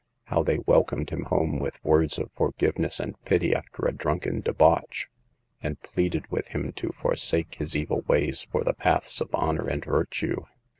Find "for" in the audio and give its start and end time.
8.51-8.63